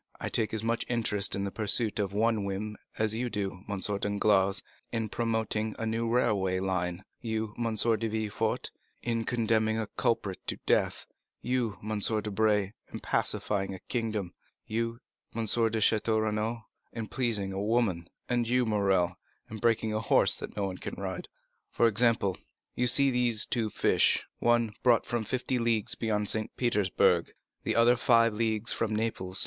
I 0.19 0.29
take 0.29 0.51
as 0.51 0.63
much 0.63 0.83
interest 0.89 1.35
in 1.35 1.43
the 1.43 1.51
pursuit 1.51 1.99
of 1.99 2.09
some 2.09 2.43
whim 2.43 2.75
as 2.97 3.13
you 3.13 3.29
do, 3.29 3.61
M. 3.69 3.79
Danglars, 3.81 4.63
in 4.91 5.09
promoting 5.09 5.75
a 5.77 5.85
new 5.85 6.09
railway 6.09 6.59
line; 6.59 7.05
you, 7.19 7.53
M. 7.55 7.75
de 7.75 8.09
Villefort, 8.09 8.71
in 9.03 9.25
condemning 9.25 9.77
a 9.77 9.85
culprit 9.97 10.39
to 10.47 10.57
death; 10.65 11.05
you, 11.43 11.77
M. 11.87 11.99
Debray, 11.99 12.71
in 12.91 12.99
pacifying 13.01 13.75
a 13.75 13.79
kingdom; 13.79 14.33
you, 14.65 15.01
M. 15.35 15.45
de 15.45 15.77
Château 15.77 16.19
Renaud, 16.23 16.63
in 16.91 17.05
pleasing 17.07 17.53
a 17.53 17.61
woman; 17.61 18.07
and 18.27 18.47
you, 18.49 18.65
Morrel, 18.65 19.17
in 19.51 19.57
breaking 19.57 19.93
a 19.93 19.99
horse 19.99 20.35
that 20.37 20.57
no 20.57 20.65
one 20.65 20.79
can 20.79 20.95
ride. 20.99 21.27
For 21.69 21.85
example, 21.87 22.37
you 22.73 22.87
see 22.87 23.11
these 23.11 23.45
two 23.45 23.69
fish; 23.69 24.25
one 24.39 24.73
brought 24.81 25.05
from 25.05 25.25
fifty 25.25 25.59
leagues 25.59 25.93
beyond 25.93 26.27
St. 26.27 26.57
Petersburg, 26.57 27.33
the 27.61 27.75
other 27.75 27.95
five 27.95 28.33
leagues 28.33 28.73
from 28.73 28.95
Naples. 28.95 29.39